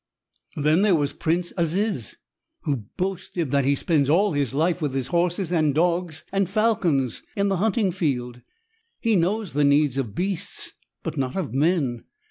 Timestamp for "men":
11.53-12.05